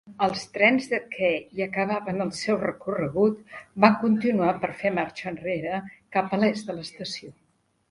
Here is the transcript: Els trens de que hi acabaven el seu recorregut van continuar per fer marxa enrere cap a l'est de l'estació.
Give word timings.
Els 0.25 0.43
trens 0.53 0.85
de 0.93 0.99
que 1.15 1.27
hi 1.57 1.63
acabaven 1.65 2.23
el 2.25 2.31
seu 2.37 2.57
recorregut 2.63 3.45
van 3.87 3.99
continuar 4.07 4.57
per 4.65 4.73
fer 4.81 4.95
marxa 4.97 5.31
enrere 5.35 5.85
cap 6.19 6.37
a 6.37 6.43
l'est 6.45 6.73
de 6.73 6.81
l'estació. 6.81 7.33